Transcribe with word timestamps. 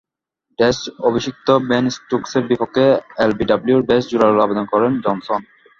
Test 0.59 0.83
অভিষিক্ত 1.01 1.47
Ben 1.69 1.85
স্টোকসের 1.89 2.43
বিপক্ষে 2.47 2.85
এলবিডব্লুর 3.17 3.81
বেশ 3.89 4.03
জোরালো 4.11 4.39
আবেদন 4.43 4.65
করেন 4.73 4.91
জনসন। 5.05 5.41